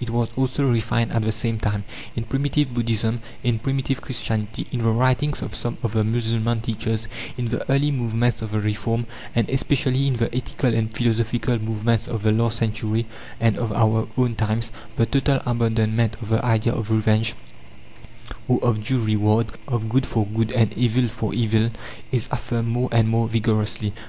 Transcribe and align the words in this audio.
It 0.00 0.10
was 0.10 0.30
also 0.36 0.70
refined 0.70 1.10
at 1.10 1.22
the 1.24 1.32
same 1.32 1.58
time. 1.58 1.82
In 2.14 2.22
primitive 2.22 2.72
Buddhism, 2.72 3.20
in 3.42 3.58
primitive 3.58 4.00
Christianity, 4.00 4.68
in 4.70 4.82
the 4.82 4.90
writings 4.92 5.42
of 5.42 5.56
some 5.56 5.76
of 5.82 5.92
the 5.92 6.04
Mussulman 6.04 6.60
teachers, 6.62 7.08
in 7.36 7.48
the 7.48 7.68
early 7.70 7.90
movements 7.90 8.40
of 8.40 8.52
the 8.52 8.60
Reform, 8.60 9.06
and 9.34 9.48
especially 9.50 10.06
in 10.06 10.14
the 10.16 10.32
ethical 10.32 10.72
and 10.72 10.94
philosophical 10.94 11.58
movements 11.58 12.06
of 12.06 12.22
the 12.22 12.30
last 12.30 12.58
century 12.58 13.06
and 13.40 13.58
of 13.58 13.72
our 13.72 14.06
own 14.16 14.36
times, 14.36 14.70
the 14.94 15.04
total 15.06 15.40
abandonment 15.44 16.14
of 16.22 16.28
the 16.28 16.44
idea 16.44 16.72
of 16.72 16.92
revenge, 16.92 17.34
or 18.46 18.60
of 18.62 18.84
"due 18.84 19.00
reward" 19.02 19.48
of 19.66 19.88
good 19.88 20.06
for 20.06 20.24
good 20.26 20.52
and 20.52 20.72
evil 20.74 21.08
for 21.08 21.34
evil 21.34 21.70
is 22.12 22.28
affirmed 22.30 22.68
more 22.68 22.88
and 22.92 23.08
more 23.08 23.26
vigorously. 23.26 23.92